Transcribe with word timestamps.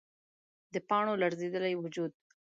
د 0.73 0.75
پاڼو 0.89 1.13
لړزیدلی 1.21 1.73
وجود 1.77 2.11